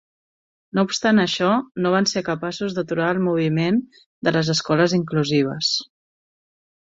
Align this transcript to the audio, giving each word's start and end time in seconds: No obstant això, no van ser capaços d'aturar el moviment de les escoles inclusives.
No 0.77 0.83
obstant 0.87 1.23
això, 1.23 1.49
no 1.85 1.91
van 1.95 2.07
ser 2.11 2.23
capaços 2.29 2.77
d'aturar 2.77 3.11
el 3.15 3.21
moviment 3.27 3.77
de 4.29 4.33
les 4.37 4.49
escoles 4.55 4.97
inclusives. 4.99 5.71